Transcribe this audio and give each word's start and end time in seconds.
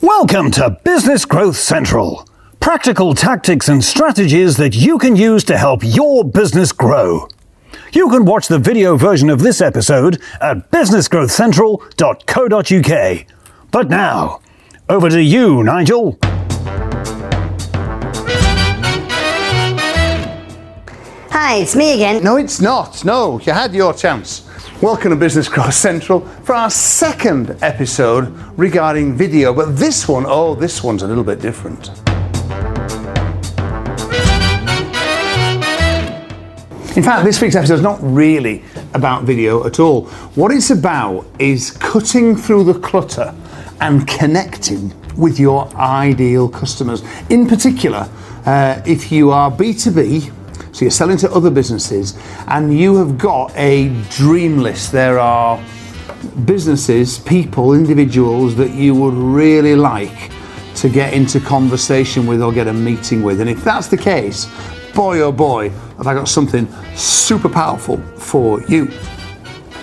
Welcome 0.00 0.52
to 0.52 0.78
Business 0.84 1.24
Growth 1.24 1.56
Central. 1.56 2.24
Practical 2.60 3.14
tactics 3.14 3.68
and 3.68 3.82
strategies 3.82 4.56
that 4.56 4.76
you 4.76 4.96
can 4.96 5.16
use 5.16 5.42
to 5.44 5.58
help 5.58 5.80
your 5.82 6.24
business 6.24 6.70
grow. 6.70 7.26
You 7.92 8.08
can 8.08 8.24
watch 8.24 8.46
the 8.46 8.60
video 8.60 8.96
version 8.96 9.28
of 9.28 9.40
this 9.40 9.60
episode 9.60 10.22
at 10.40 10.70
businessgrowthcentral.co.uk. 10.70 13.26
But 13.72 13.88
now, 13.88 14.40
over 14.88 15.10
to 15.10 15.20
you, 15.20 15.64
Nigel. 15.64 16.16
Hi, 21.30 21.56
it's 21.56 21.74
me 21.74 21.94
again. 21.94 22.22
No, 22.22 22.36
it's 22.36 22.60
not. 22.60 23.04
No, 23.04 23.40
you 23.40 23.52
had 23.52 23.74
your 23.74 23.92
chance. 23.94 24.47
Welcome 24.80 25.10
to 25.10 25.16
Business 25.16 25.48
Growth 25.48 25.74
Central 25.74 26.20
for 26.20 26.54
our 26.54 26.70
second 26.70 27.56
episode 27.62 28.28
regarding 28.56 29.16
video, 29.16 29.52
but 29.52 29.76
this 29.76 30.06
one, 30.06 30.24
oh, 30.24 30.54
this 30.54 30.84
one's 30.84 31.02
a 31.02 31.06
little 31.08 31.24
bit 31.24 31.40
different. 31.40 31.88
In 36.96 37.02
fact, 37.02 37.24
this 37.24 37.42
week's 37.42 37.56
episode 37.56 37.74
is 37.74 37.82
not 37.82 37.98
really 38.00 38.62
about 38.94 39.24
video 39.24 39.66
at 39.66 39.80
all. 39.80 40.04
What 40.36 40.52
it's 40.52 40.70
about 40.70 41.26
is 41.40 41.72
cutting 41.72 42.36
through 42.36 42.62
the 42.62 42.78
clutter 42.78 43.34
and 43.80 44.06
connecting 44.06 44.94
with 45.16 45.40
your 45.40 45.66
ideal 45.74 46.48
customers. 46.48 47.02
In 47.30 47.48
particular, 47.48 48.08
uh, 48.46 48.80
if 48.86 49.10
you 49.10 49.32
are 49.32 49.50
B2B, 49.50 50.37
so 50.78 50.84
you're 50.84 50.92
selling 50.92 51.16
to 51.16 51.28
other 51.32 51.50
businesses 51.50 52.16
and 52.46 52.78
you 52.78 52.94
have 52.94 53.18
got 53.18 53.52
a 53.56 53.88
dream 54.10 54.58
list. 54.58 54.92
There 54.92 55.18
are 55.18 55.60
businesses, 56.44 57.18
people, 57.18 57.74
individuals 57.74 58.54
that 58.54 58.70
you 58.70 58.94
would 58.94 59.14
really 59.14 59.74
like 59.74 60.30
to 60.76 60.88
get 60.88 61.14
into 61.14 61.40
conversation 61.40 62.28
with 62.28 62.40
or 62.40 62.52
get 62.52 62.68
a 62.68 62.72
meeting 62.72 63.24
with. 63.24 63.40
And 63.40 63.50
if 63.50 63.64
that's 63.64 63.88
the 63.88 63.96
case, 63.96 64.46
boy 64.94 65.18
oh 65.18 65.32
boy, 65.32 65.70
have 65.96 66.06
I 66.06 66.14
got 66.14 66.28
something 66.28 66.68
super 66.94 67.48
powerful 67.48 67.96
for 68.16 68.62
you. 68.66 68.88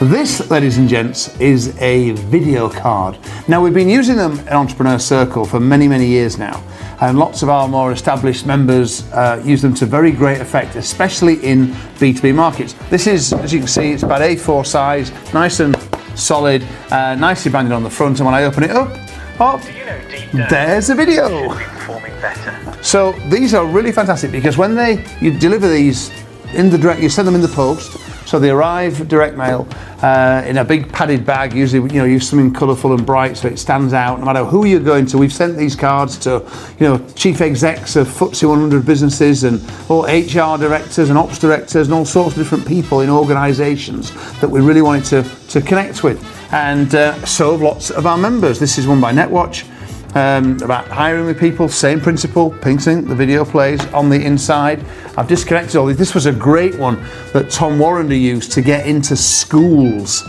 This, 0.00 0.50
ladies 0.50 0.78
and 0.78 0.88
gents, 0.88 1.38
is 1.40 1.76
a 1.80 2.10
video 2.12 2.68
card. 2.68 3.18
Now, 3.46 3.62
we've 3.62 3.74
been 3.74 3.88
using 3.88 4.16
them 4.16 4.38
in 4.40 4.48
Entrepreneur 4.48 4.98
Circle 4.98 5.44
for 5.44 5.60
many, 5.60 5.86
many 5.86 6.06
years 6.06 6.38
now 6.38 6.62
and 7.02 7.18
lots 7.18 7.42
of 7.42 7.48
our 7.48 7.66
more 7.66 7.90
established 7.90 8.46
members 8.46 9.10
uh, 9.12 9.42
use 9.44 9.60
them 9.60 9.74
to 9.74 9.84
very 9.84 10.12
great 10.12 10.40
effect, 10.40 10.76
especially 10.76 11.34
in 11.44 11.66
B2B 11.98 12.32
markets. 12.32 12.74
This 12.90 13.08
is, 13.08 13.32
as 13.32 13.52
you 13.52 13.58
can 13.58 13.66
see, 13.66 13.90
it's 13.90 14.04
about 14.04 14.20
A4 14.20 14.64
size, 14.64 15.10
nice 15.34 15.58
and 15.58 15.76
solid, 16.14 16.62
uh, 16.92 17.16
nicely 17.16 17.50
branded 17.50 17.72
on 17.72 17.82
the 17.82 17.90
front, 17.90 18.20
and 18.20 18.26
when 18.26 18.36
I 18.36 18.44
open 18.44 18.62
it 18.62 18.70
up, 18.70 18.88
oh, 19.40 19.60
there's 20.48 20.90
a 20.90 20.94
video. 20.94 21.58
So 22.82 23.12
these 23.28 23.52
are 23.52 23.66
really 23.66 23.90
fantastic 23.90 24.30
because 24.30 24.56
when 24.56 24.76
they 24.76 25.04
you 25.20 25.36
deliver 25.36 25.66
these 25.68 26.12
in 26.54 26.70
the 26.70 26.78
direct, 26.78 27.02
you 27.02 27.08
send 27.08 27.26
them 27.26 27.34
in 27.34 27.40
the 27.40 27.48
post, 27.48 27.96
so 28.32 28.38
they 28.38 28.48
arrive 28.48 29.06
direct 29.08 29.36
mail 29.36 29.68
uh, 30.00 30.42
in 30.46 30.56
a 30.56 30.64
big 30.64 30.90
padded 30.90 31.26
bag. 31.26 31.52
Usually, 31.52 31.86
you 31.92 32.00
know, 32.00 32.06
use 32.06 32.26
something 32.26 32.50
colourful 32.50 32.94
and 32.94 33.04
bright 33.04 33.36
so 33.36 33.46
it 33.46 33.58
stands 33.58 33.92
out. 33.92 34.20
No 34.20 34.24
matter 34.24 34.42
who 34.42 34.64
you're 34.64 34.80
going 34.80 35.04
to, 35.08 35.18
we've 35.18 35.34
sent 35.34 35.58
these 35.58 35.76
cards 35.76 36.16
to, 36.20 36.42
you 36.80 36.88
know, 36.88 37.06
chief 37.14 37.42
execs 37.42 37.94
of 37.94 38.08
FTSE 38.08 38.48
100 38.48 38.86
businesses 38.86 39.44
and 39.44 39.60
all 39.90 40.04
HR 40.04 40.56
directors 40.56 41.10
and 41.10 41.18
ops 41.18 41.38
directors 41.38 41.88
and 41.88 41.92
all 41.94 42.06
sorts 42.06 42.34
of 42.34 42.42
different 42.42 42.66
people 42.66 43.02
in 43.02 43.10
organisations 43.10 44.12
that 44.40 44.48
we 44.48 44.62
really 44.62 44.80
wanted 44.80 45.04
to 45.04 45.22
to 45.48 45.60
connect 45.60 46.02
with. 46.02 46.18
And 46.54 46.94
uh, 46.94 47.22
so 47.26 47.54
lots 47.54 47.90
of 47.90 48.06
our 48.06 48.16
members. 48.16 48.58
This 48.58 48.78
is 48.78 48.86
one 48.86 48.98
by 49.02 49.12
Netwatch 49.12 49.68
um, 50.14 50.60
about 50.62 50.88
hiring 50.88 51.26
with 51.26 51.38
people, 51.40 51.68
same 51.68 52.00
principle, 52.00 52.50
ping 52.50 52.78
sync, 52.78 53.08
the 53.08 53.14
video 53.14 53.44
plays 53.44 53.84
on 53.92 54.08
the 54.08 54.22
inside. 54.22 54.84
I've 55.16 55.28
disconnected 55.28 55.76
all 55.76 55.86
these. 55.86 55.96
This 55.96 56.14
was 56.14 56.26
a 56.26 56.32
great 56.32 56.78
one 56.78 57.02
that 57.32 57.50
Tom 57.50 57.78
Warrender 57.78 58.18
used 58.18 58.52
to 58.52 58.62
get 58.62 58.86
into 58.86 59.16
schools. 59.16 60.22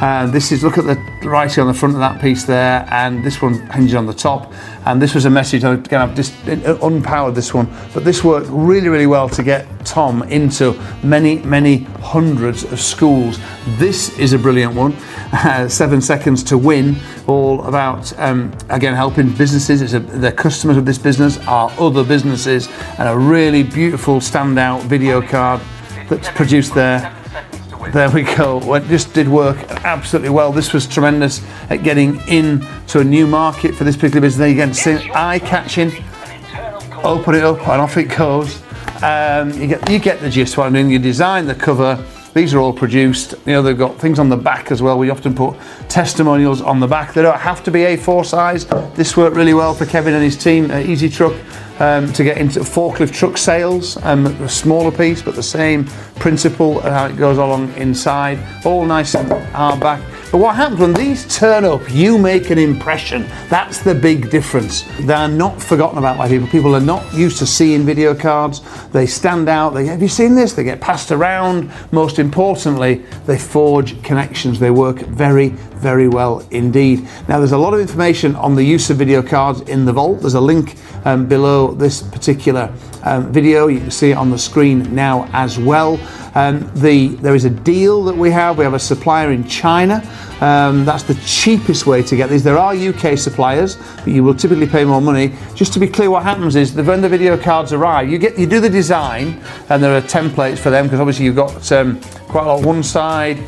And 0.00 0.32
this 0.32 0.50
is, 0.50 0.62
look 0.62 0.78
at 0.78 0.84
the 0.84 1.28
writing 1.28 1.60
on 1.60 1.66
the 1.66 1.74
front 1.74 1.94
of 1.94 2.00
that 2.00 2.22
piece 2.22 2.44
there, 2.44 2.88
and 2.90 3.22
this 3.22 3.42
one 3.42 3.60
hinges 3.70 3.94
on 3.94 4.06
the 4.06 4.14
top. 4.14 4.50
And 4.86 5.00
this 5.00 5.14
was 5.14 5.26
a 5.26 5.30
message, 5.30 5.62
again, 5.62 6.00
I've 6.00 6.14
just 6.14 6.32
unpowered 6.46 7.34
this 7.34 7.52
one, 7.52 7.68
but 7.92 8.02
this 8.02 8.24
worked 8.24 8.48
really, 8.48 8.88
really 8.88 9.06
well 9.06 9.28
to 9.28 9.42
get 9.42 9.66
Tom 9.84 10.22
into 10.22 10.72
many, 11.02 11.40
many 11.40 11.78
hundreds 12.00 12.64
of 12.64 12.80
schools. 12.80 13.38
This 13.78 14.18
is 14.18 14.32
a 14.32 14.38
brilliant 14.38 14.74
one, 14.74 14.94
uh, 15.32 15.68
seven 15.68 16.00
seconds 16.00 16.42
to 16.44 16.56
win, 16.56 16.96
all 17.26 17.62
about, 17.66 18.18
um, 18.18 18.56
again, 18.70 18.94
helping 18.94 19.34
businesses. 19.34 19.82
It's 19.82 19.92
a, 19.92 20.00
the 20.00 20.32
customers 20.32 20.78
of 20.78 20.86
this 20.86 20.98
business 20.98 21.36
are 21.46 21.70
other 21.78 22.04
businesses, 22.04 22.68
and 22.98 23.06
a 23.06 23.18
really 23.18 23.62
beautiful 23.62 24.16
standout 24.16 24.82
video 24.84 25.20
card 25.20 25.60
that's 26.08 26.30
produced 26.30 26.74
there 26.74 27.14
there 27.92 28.10
we 28.10 28.22
go. 28.22 28.74
It 28.74 28.84
just 28.84 29.12
did 29.14 29.26
work 29.26 29.56
absolutely 29.84 30.28
well. 30.28 30.52
This 30.52 30.72
was 30.72 30.86
tremendous 30.86 31.44
at 31.70 31.82
getting 31.82 32.20
in 32.28 32.64
to 32.88 33.00
a 33.00 33.04
new 33.04 33.26
market 33.26 33.74
for 33.74 33.82
this 33.82 33.96
particular 33.96 34.20
business. 34.20 34.52
Again, 34.52 34.74
see, 34.74 35.10
eye-catching. 35.10 35.90
Open 37.02 37.34
it 37.34 37.42
up 37.42 37.58
and 37.58 37.80
off 37.80 37.96
it 37.96 38.04
goes. 38.04 38.62
Um, 39.02 39.50
you 39.54 39.66
get 39.66 39.90
you 39.90 39.98
get 39.98 40.20
the 40.20 40.30
gist. 40.30 40.56
What 40.56 40.66
I 40.66 40.70
mean, 40.70 40.88
you 40.88 41.00
design 41.00 41.46
the 41.46 41.54
cover. 41.54 42.04
These 42.32 42.54
are 42.54 42.60
all 42.60 42.72
produced. 42.72 43.34
You 43.44 43.54
know, 43.54 43.62
they've 43.62 43.76
got 43.76 43.98
things 43.98 44.20
on 44.20 44.28
the 44.28 44.36
back 44.36 44.70
as 44.70 44.80
well. 44.80 44.96
We 44.96 45.10
often 45.10 45.34
put 45.34 45.56
testimonials 45.88 46.60
on 46.62 46.78
the 46.78 46.86
back. 46.86 47.12
They 47.12 47.22
don't 47.22 47.40
have 47.40 47.64
to 47.64 47.72
be 47.72 47.80
A4 47.80 48.24
size. 48.24 48.66
This 48.94 49.16
worked 49.16 49.34
really 49.34 49.54
well 49.54 49.74
for 49.74 49.84
Kevin 49.84 50.14
and 50.14 50.22
his 50.22 50.36
team 50.36 50.70
at 50.70 50.86
Easy 50.86 51.08
Truck 51.08 51.34
um, 51.80 52.12
to 52.12 52.22
get 52.22 52.38
into 52.38 52.60
forklift 52.60 53.12
truck 53.12 53.36
sales, 53.36 53.96
um, 54.04 54.26
a 54.26 54.48
smaller 54.48 54.92
piece, 54.92 55.22
but 55.22 55.34
the 55.34 55.42
same 55.42 55.84
principle 56.16 56.80
how 56.80 57.06
it 57.06 57.16
goes 57.16 57.38
along 57.38 57.72
inside, 57.74 58.38
all 58.64 58.84
nice 58.84 59.14
and 59.14 59.28
hardback. 59.28 60.19
But 60.30 60.38
what 60.38 60.54
happens 60.54 60.78
when 60.78 60.94
these 60.94 61.26
turn 61.26 61.64
up, 61.64 61.82
you 61.90 62.16
make 62.16 62.50
an 62.50 62.58
impression. 62.58 63.26
That's 63.48 63.80
the 63.80 63.96
big 63.96 64.30
difference. 64.30 64.84
They're 65.00 65.26
not 65.26 65.60
forgotten 65.60 65.98
about 65.98 66.18
by 66.18 66.28
people. 66.28 66.46
People 66.46 66.76
are 66.76 66.80
not 66.80 67.12
used 67.12 67.38
to 67.38 67.46
seeing 67.46 67.84
video 67.84 68.14
cards. 68.14 68.60
They 68.90 69.06
stand 69.06 69.48
out. 69.48 69.70
They 69.70 69.86
have 69.86 70.00
you 70.00 70.06
seen 70.06 70.36
this? 70.36 70.52
They 70.52 70.62
get 70.62 70.80
passed 70.80 71.10
around. 71.10 71.72
Most 71.90 72.20
importantly, 72.20 73.02
they 73.26 73.38
forge 73.38 74.00
connections. 74.04 74.60
They 74.60 74.70
work 74.70 74.98
very, 74.98 75.48
very 75.48 76.06
well 76.06 76.46
indeed. 76.52 77.08
Now, 77.28 77.38
there's 77.38 77.50
a 77.50 77.58
lot 77.58 77.74
of 77.74 77.80
information 77.80 78.36
on 78.36 78.54
the 78.54 78.62
use 78.62 78.88
of 78.88 78.98
video 78.98 79.22
cards 79.22 79.62
in 79.62 79.84
the 79.84 79.92
vault. 79.92 80.20
There's 80.20 80.34
a 80.34 80.40
link 80.40 80.76
um, 81.06 81.26
below 81.26 81.72
this 81.72 82.02
particular 82.02 82.72
um, 83.02 83.32
video. 83.32 83.66
You 83.66 83.80
can 83.80 83.90
see 83.90 84.12
it 84.12 84.16
on 84.16 84.30
the 84.30 84.38
screen 84.38 84.94
now 84.94 85.28
as 85.32 85.58
well. 85.58 85.98
Um, 86.36 86.70
the, 86.74 87.08
there 87.08 87.34
is 87.34 87.44
a 87.44 87.50
deal 87.50 88.04
that 88.04 88.16
we 88.16 88.30
have. 88.30 88.56
We 88.56 88.62
have 88.62 88.74
a 88.74 88.78
supplier 88.78 89.32
in 89.32 89.48
China. 89.48 90.00
Um, 90.40 90.84
that's 90.86 91.02
the 91.02 91.14
cheapest 91.26 91.86
way 91.86 92.02
to 92.02 92.16
get 92.16 92.30
these. 92.30 92.42
There 92.42 92.58
are 92.58 92.74
UK 92.74 93.18
suppliers, 93.18 93.76
but 93.96 94.08
you 94.08 94.24
will 94.24 94.34
typically 94.34 94.66
pay 94.66 94.84
more 94.84 95.00
money. 95.02 95.34
Just 95.54 95.72
to 95.74 95.80
be 95.80 95.86
clear, 95.86 96.10
what 96.10 96.22
happens 96.22 96.56
is 96.56 96.74
that 96.74 96.86
when 96.86 97.02
the 97.02 97.08
video 97.08 97.36
cards 97.36 97.72
arrive, 97.72 98.10
you 98.10 98.18
get 98.18 98.38
you 98.38 98.46
do 98.46 98.60
the 98.60 98.70
design, 98.70 99.42
and 99.68 99.82
there 99.82 99.94
are 99.96 100.00
templates 100.00 100.58
for 100.58 100.70
them 100.70 100.86
because 100.86 101.00
obviously 101.00 101.26
you've 101.26 101.36
got 101.36 101.70
um, 101.72 102.00
quite 102.28 102.44
a 102.44 102.46
lot 102.46 102.64
one 102.64 102.82
side, 102.82 103.38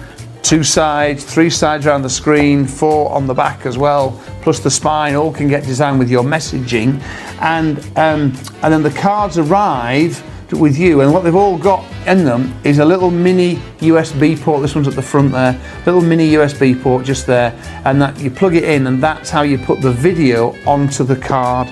two 0.42 0.62
sides, 0.62 1.24
three 1.24 1.48
sides 1.48 1.86
around 1.86 2.02
the 2.02 2.10
screen, 2.10 2.66
four 2.66 3.10
on 3.10 3.26
the 3.26 3.34
back 3.34 3.64
as 3.64 3.78
well, 3.78 4.20
plus 4.42 4.60
the 4.60 4.70
spine. 4.70 5.14
All 5.14 5.32
can 5.32 5.48
get 5.48 5.64
designed 5.64 5.98
with 5.98 6.10
your 6.10 6.22
messaging, 6.22 7.00
and 7.40 7.78
um, 7.96 8.36
and 8.62 8.72
then 8.72 8.82
the 8.82 8.90
cards 8.90 9.38
arrive 9.38 10.22
with 10.58 10.76
you 10.76 11.00
and 11.00 11.12
what 11.12 11.24
they've 11.24 11.34
all 11.34 11.58
got 11.58 11.84
in 12.06 12.24
them 12.24 12.54
is 12.64 12.78
a 12.78 12.84
little 12.84 13.10
mini 13.10 13.56
USB 13.78 14.40
port 14.40 14.62
this 14.62 14.74
one's 14.74 14.88
at 14.88 14.94
the 14.94 15.02
front 15.02 15.32
there 15.32 15.60
little 15.86 16.00
mini 16.00 16.32
USB 16.32 16.80
port 16.80 17.04
just 17.04 17.26
there 17.26 17.52
and 17.84 18.00
that 18.00 18.18
you 18.20 18.30
plug 18.30 18.54
it 18.54 18.64
in 18.64 18.86
and 18.86 19.02
that's 19.02 19.30
how 19.30 19.42
you 19.42 19.58
put 19.58 19.80
the 19.80 19.92
video 19.92 20.54
onto 20.66 21.04
the 21.04 21.16
card 21.16 21.68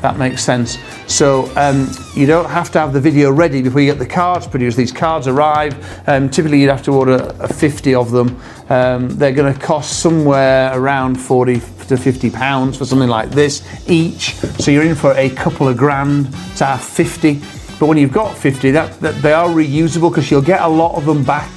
that 0.00 0.18
makes 0.18 0.42
sense 0.42 0.78
so 1.06 1.50
um, 1.56 1.90
you 2.14 2.26
don't 2.26 2.48
have 2.48 2.70
to 2.72 2.80
have 2.80 2.92
the 2.92 3.00
video 3.00 3.30
ready 3.30 3.60
before 3.62 3.80
you 3.80 3.90
get 3.90 3.98
the 3.98 4.06
cards 4.06 4.46
produced. 4.46 4.76
These 4.76 4.92
cards 4.92 5.26
arrive. 5.26 5.74
Um, 6.08 6.30
typically, 6.30 6.60
you'd 6.60 6.70
have 6.70 6.82
to 6.84 6.92
order 6.92 7.30
50 7.48 7.94
of 7.94 8.10
them. 8.10 8.40
Um, 8.68 9.08
they're 9.10 9.32
going 9.32 9.52
to 9.52 9.58
cost 9.58 10.00
somewhere 10.00 10.76
around 10.76 11.16
40 11.16 11.60
to 11.88 11.96
50 11.96 12.30
pounds 12.30 12.78
for 12.78 12.86
something 12.86 13.08
like 13.08 13.30
this 13.30 13.62
each. 13.88 14.34
So 14.34 14.70
you're 14.70 14.84
in 14.84 14.94
for 14.94 15.12
a 15.12 15.28
couple 15.30 15.68
of 15.68 15.76
grand 15.76 16.32
to 16.56 16.64
have 16.64 16.82
50. 16.82 17.40
But 17.78 17.86
when 17.86 17.98
you've 17.98 18.12
got 18.12 18.36
50, 18.36 18.70
that, 18.72 19.00
that 19.00 19.20
they 19.22 19.32
are 19.32 19.48
reusable 19.48 20.10
because 20.10 20.30
you'll 20.30 20.42
get 20.42 20.62
a 20.62 20.68
lot 20.68 20.96
of 20.96 21.04
them 21.04 21.24
back. 21.24 21.50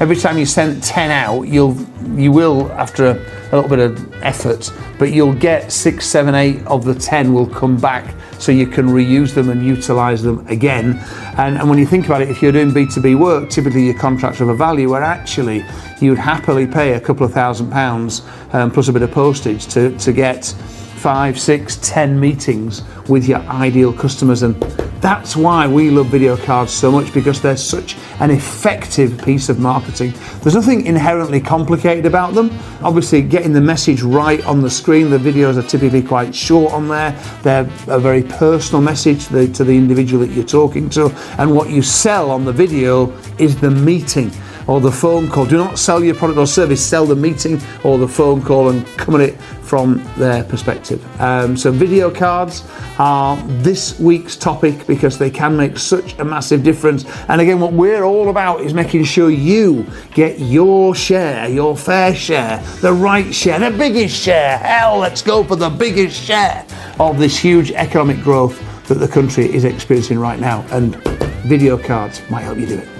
Every 0.00 0.16
time 0.16 0.38
you 0.38 0.46
send 0.46 0.82
10 0.82 1.10
out, 1.10 1.42
you'll 1.42 1.76
you 2.16 2.32
will 2.32 2.72
after 2.72 3.06
a, 3.06 3.12
a 3.52 3.54
little 3.54 3.68
bit 3.68 3.78
of 3.78 4.22
effort, 4.22 4.72
but 4.98 5.12
you'll 5.12 5.34
get 5.34 5.70
six, 5.70 6.06
seven, 6.06 6.34
eight 6.34 6.64
of 6.66 6.84
the 6.84 6.94
10 6.94 7.32
will 7.32 7.46
come 7.46 7.76
back 7.76 8.14
so 8.38 8.52
you 8.52 8.66
can 8.66 8.86
reuse 8.86 9.34
them 9.34 9.50
and 9.50 9.64
utilize 9.64 10.22
them 10.22 10.46
again. 10.48 10.98
And, 11.36 11.58
and 11.58 11.68
when 11.68 11.78
you 11.78 11.86
think 11.86 12.06
about 12.06 12.22
it, 12.22 12.30
if 12.30 12.40
you're 12.40 12.52
doing 12.52 12.70
B2B 12.70 13.18
work, 13.18 13.50
typically 13.50 13.84
your 13.84 13.98
contracts 13.98 14.38
have 14.38 14.48
a 14.48 14.54
value 14.54 14.90
where 14.90 15.02
actually 15.02 15.64
you'd 16.00 16.18
happily 16.18 16.66
pay 16.66 16.94
a 16.94 17.00
couple 17.00 17.26
of 17.26 17.32
thousand 17.32 17.70
pounds 17.70 18.22
um, 18.52 18.70
plus 18.70 18.88
a 18.88 18.92
bit 18.92 19.02
of 19.02 19.10
postage 19.10 19.66
to, 19.66 19.96
to 19.98 20.12
get 20.12 20.54
five, 21.00 21.40
six, 21.40 21.76
ten 21.76 22.20
meetings 22.20 22.82
with 23.08 23.26
your 23.26 23.38
ideal 23.38 23.90
customers. 23.90 24.42
And 24.42 24.54
that's 25.00 25.34
why 25.34 25.66
we 25.66 25.88
love 25.88 26.08
video 26.08 26.36
cards 26.36 26.72
so 26.72 26.92
much 26.92 27.14
because 27.14 27.40
they're 27.40 27.56
such 27.56 27.96
an 28.20 28.30
effective 28.30 29.22
piece 29.24 29.48
of 29.48 29.58
marketing. 29.58 30.12
There's 30.42 30.54
nothing 30.54 30.84
inherently 30.84 31.40
complicated 31.40 32.04
about 32.04 32.34
them. 32.34 32.50
Obviously, 32.82 33.22
getting 33.22 33.54
the 33.54 33.62
message 33.62 34.02
right 34.02 34.44
on 34.44 34.60
the 34.60 34.68
screen, 34.68 35.08
the 35.08 35.16
videos 35.16 35.56
are 35.56 35.66
typically 35.66 36.02
quite 36.02 36.34
short 36.34 36.74
on 36.74 36.88
there. 36.88 37.12
They're 37.42 37.68
a 37.88 37.98
very 37.98 38.22
personal 38.22 38.82
message 38.82 39.26
to 39.28 39.32
the, 39.32 39.52
to 39.54 39.64
the 39.64 39.76
individual 39.76 40.26
that 40.26 40.34
you're 40.34 40.44
talking 40.44 40.90
to. 40.90 41.06
And 41.38 41.56
what 41.56 41.70
you 41.70 41.80
sell 41.80 42.30
on 42.30 42.44
the 42.44 42.52
video 42.52 43.10
is 43.38 43.58
the 43.58 43.70
meeting 43.70 44.30
or 44.70 44.80
the 44.80 44.90
phone 44.90 45.28
call. 45.28 45.44
Do 45.44 45.56
not 45.56 45.80
sell 45.80 46.02
your 46.02 46.14
product 46.14 46.38
or 46.38 46.46
service, 46.46 46.84
sell 46.84 47.04
the 47.04 47.16
meeting 47.16 47.60
or 47.82 47.98
the 47.98 48.06
phone 48.06 48.40
call 48.40 48.68
and 48.68 48.86
come 48.96 49.16
at 49.16 49.20
it 49.20 49.40
from 49.62 50.02
their 50.16 50.44
perspective. 50.44 51.04
Um, 51.20 51.56
so, 51.56 51.72
video 51.72 52.08
cards 52.08 52.64
are 52.98 53.36
this 53.62 53.98
week's 53.98 54.36
topic 54.36 54.86
because 54.86 55.18
they 55.18 55.30
can 55.30 55.56
make 55.56 55.76
such 55.76 56.16
a 56.20 56.24
massive 56.24 56.62
difference. 56.62 57.04
And 57.28 57.40
again, 57.40 57.58
what 57.58 57.72
we're 57.72 58.04
all 58.04 58.30
about 58.30 58.60
is 58.60 58.72
making 58.72 59.04
sure 59.04 59.30
you 59.30 59.84
get 60.14 60.38
your 60.38 60.94
share, 60.94 61.48
your 61.48 61.76
fair 61.76 62.14
share, 62.14 62.62
the 62.80 62.92
right 62.92 63.34
share, 63.34 63.58
the 63.58 63.76
biggest 63.76 64.14
share. 64.14 64.58
Hell, 64.58 64.98
let's 64.98 65.20
go 65.20 65.42
for 65.42 65.56
the 65.56 65.70
biggest 65.70 66.22
share 66.22 66.64
of 67.00 67.18
this 67.18 67.36
huge 67.36 67.72
economic 67.72 68.22
growth 68.22 68.62
that 68.86 68.94
the 68.94 69.08
country 69.08 69.52
is 69.52 69.64
experiencing 69.64 70.20
right 70.20 70.38
now. 70.38 70.64
And 70.70 70.94
video 71.42 71.76
cards 71.76 72.22
might 72.30 72.42
help 72.42 72.58
you 72.58 72.66
do 72.66 72.78
it. 72.78 72.99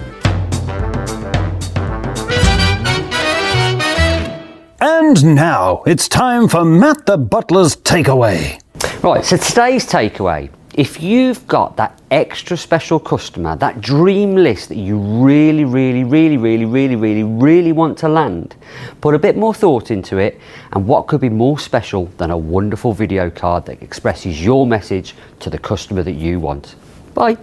And 5.10 5.34
now 5.34 5.82
it's 5.88 6.06
time 6.06 6.46
for 6.46 6.64
Matt 6.64 7.04
the 7.04 7.18
Butler's 7.18 7.74
takeaway. 7.74 8.62
Right, 9.02 9.24
so 9.24 9.36
today's 9.36 9.84
takeaway 9.84 10.50
if 10.74 11.02
you've 11.02 11.44
got 11.48 11.76
that 11.76 12.00
extra 12.12 12.56
special 12.56 13.00
customer, 13.00 13.56
that 13.56 13.80
dream 13.80 14.36
list 14.36 14.68
that 14.68 14.76
you 14.76 14.98
really, 14.98 15.64
really, 15.64 16.04
really, 16.04 16.36
really, 16.36 16.64
really, 16.64 16.94
really, 16.94 17.24
really 17.24 17.72
want 17.72 17.98
to 17.98 18.08
land, 18.08 18.54
put 19.00 19.16
a 19.16 19.18
bit 19.18 19.36
more 19.36 19.52
thought 19.52 19.90
into 19.90 20.18
it, 20.18 20.40
and 20.74 20.86
what 20.86 21.08
could 21.08 21.20
be 21.20 21.28
more 21.28 21.58
special 21.58 22.06
than 22.18 22.30
a 22.30 22.38
wonderful 22.38 22.92
video 22.92 23.28
card 23.28 23.66
that 23.66 23.82
expresses 23.82 24.40
your 24.40 24.64
message 24.64 25.16
to 25.40 25.50
the 25.50 25.58
customer 25.58 26.04
that 26.04 26.12
you 26.12 26.38
want? 26.38 26.76
Bye. 27.14 27.36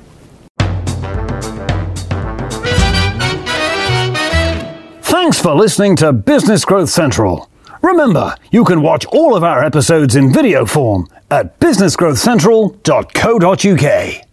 Thanks 5.02 5.42
for 5.42 5.54
listening 5.54 5.98
to 5.98 6.14
Business 6.14 6.64
Growth 6.64 6.90
Central. 6.90 7.50
Remember, 7.88 8.36
you 8.52 8.66
can 8.66 8.82
watch 8.82 9.06
all 9.06 9.34
of 9.34 9.46
our 9.46 9.64
episodes 9.64 10.18
in 10.18 10.34
video 10.34 10.66
form 10.66 11.08
at 11.32 11.58
businessgrowthcentral.co.uk. 11.62 14.27